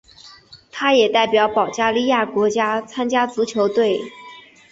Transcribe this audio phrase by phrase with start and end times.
[0.71, 4.15] 他也代表保加利亚国家足球队参赛。